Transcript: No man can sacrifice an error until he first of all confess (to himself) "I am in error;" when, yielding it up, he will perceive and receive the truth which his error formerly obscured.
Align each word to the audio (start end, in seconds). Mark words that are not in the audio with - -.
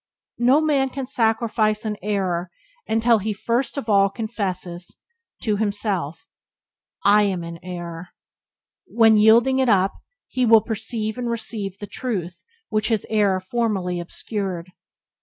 No 0.39 0.61
man 0.61 0.89
can 0.89 1.05
sacrifice 1.05 1.85
an 1.85 1.95
error 2.01 2.49
until 2.87 3.19
he 3.19 3.33
first 3.33 3.77
of 3.77 3.87
all 3.87 4.09
confess 4.09 4.65
(to 5.43 5.57
himself) 5.57 6.25
"I 7.05 7.21
am 7.21 7.43
in 7.43 7.59
error;" 7.63 8.09
when, 8.87 9.15
yielding 9.15 9.59
it 9.59 9.69
up, 9.69 9.93
he 10.27 10.43
will 10.43 10.61
perceive 10.61 11.19
and 11.19 11.29
receive 11.29 11.77
the 11.77 11.85
truth 11.85 12.43
which 12.69 12.87
his 12.87 13.05
error 13.11 13.39
formerly 13.39 13.99
obscured. 13.99 14.71